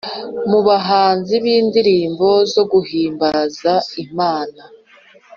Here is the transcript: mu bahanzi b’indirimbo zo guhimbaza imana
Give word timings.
mu 0.49 0.59
bahanzi 0.67 1.33
b’indirimbo 1.43 2.27
zo 2.53 2.63
guhimbaza 2.71 3.73
imana 4.03 4.61